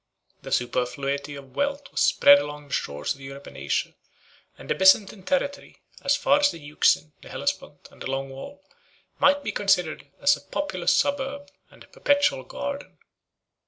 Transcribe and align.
The 0.41 0.51
superfluity 0.51 1.35
of 1.35 1.55
wealth 1.55 1.91
was 1.91 2.01
spread 2.01 2.39
along 2.39 2.65
the 2.67 2.73
shores 2.73 3.13
of 3.13 3.21
Europe 3.21 3.45
and 3.45 3.55
Asia; 3.55 3.93
and 4.57 4.67
the 4.67 4.73
Byzantine 4.73 5.21
territory, 5.21 5.83
as 6.01 6.15
far 6.15 6.39
as 6.39 6.49
the 6.49 6.57
Euxine, 6.57 7.13
the 7.21 7.29
Hellespont, 7.29 7.87
and 7.91 8.01
the 8.01 8.09
long 8.09 8.31
wall, 8.31 8.63
might 9.19 9.43
be 9.43 9.51
considered 9.51 10.07
as 10.19 10.35
a 10.35 10.41
populous 10.41 10.95
suburb 10.95 11.51
and 11.69 11.83
a 11.83 11.87
perpetual 11.87 12.41
garden. 12.41 12.97